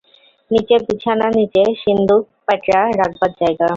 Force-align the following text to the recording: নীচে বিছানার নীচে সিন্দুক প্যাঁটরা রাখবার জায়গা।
নীচে 0.51 0.75
বিছানার 0.87 1.31
নীচে 1.39 1.63
সিন্দুক 1.81 2.23
প্যাঁটরা 2.45 2.81
রাখবার 2.99 3.31
জায়গা। 3.41 3.67